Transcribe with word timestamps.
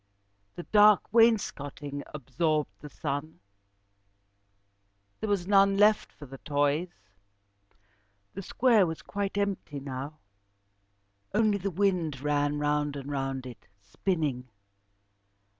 The 0.55 0.63
dark 0.63 1.13
wainscoting 1.13 2.01
absorbed 2.11 2.71
the 2.79 2.89
sun. 2.89 3.39
There 5.19 5.29
was 5.29 5.45
none 5.45 5.77
left 5.77 6.11
for 6.11 6.35
toys. 6.39 6.89
The 8.33 8.41
square 8.41 8.87
was 8.87 9.03
quite 9.03 9.37
empty 9.37 9.79
now. 9.79 10.17
Only 11.35 11.59
the 11.59 11.69
wind 11.69 12.19
ran 12.19 12.57
round 12.57 12.95
and 12.95 13.11
round 13.11 13.45
it, 13.45 13.67
spinning. 13.79 14.49